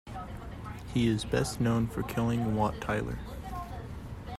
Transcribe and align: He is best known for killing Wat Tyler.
He 0.95 1.07
is 1.07 1.25
best 1.25 1.61
known 1.61 1.85
for 1.85 2.01
killing 2.01 2.55
Wat 2.55 2.73
Tyler. 2.81 3.19